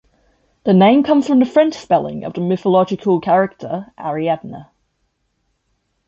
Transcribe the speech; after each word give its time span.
The 0.63 0.73
name 0.73 1.03
comes 1.03 1.27
from 1.27 1.37
the 1.37 1.45
French 1.45 1.75
spelling 1.75 2.23
of 2.23 2.33
the 2.33 2.41
mythological 2.41 3.21
character 3.21 3.93
Ariadne. 3.99 4.65